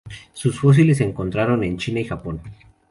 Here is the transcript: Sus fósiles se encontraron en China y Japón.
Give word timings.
Sus 0.33 0.59
fósiles 0.59 0.97
se 0.97 1.03
encontraron 1.03 1.63
en 1.63 1.77
China 1.77 1.99
y 1.99 2.05
Japón. 2.05 2.41